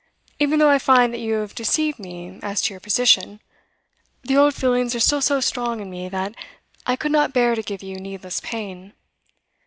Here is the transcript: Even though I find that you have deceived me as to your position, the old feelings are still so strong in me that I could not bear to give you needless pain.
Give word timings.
Even 0.39 0.57
though 0.57 0.67
I 0.71 0.79
find 0.79 1.13
that 1.13 1.19
you 1.19 1.35
have 1.35 1.53
deceived 1.53 1.99
me 1.99 2.39
as 2.41 2.59
to 2.61 2.73
your 2.73 2.79
position, 2.79 3.39
the 4.23 4.35
old 4.35 4.55
feelings 4.55 4.95
are 4.95 4.99
still 4.99 5.21
so 5.21 5.39
strong 5.39 5.79
in 5.79 5.91
me 5.91 6.09
that 6.09 6.33
I 6.87 6.95
could 6.95 7.11
not 7.11 7.33
bear 7.33 7.53
to 7.53 7.61
give 7.61 7.83
you 7.83 7.97
needless 7.97 8.39
pain. 8.39 8.93